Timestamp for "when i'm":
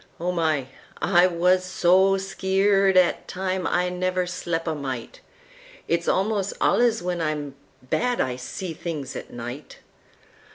7.03-7.53